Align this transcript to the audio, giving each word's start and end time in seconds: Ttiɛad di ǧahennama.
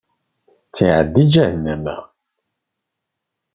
Ttiɛad 0.67 1.07
di 1.13 1.23
ǧahennama. 1.33 1.95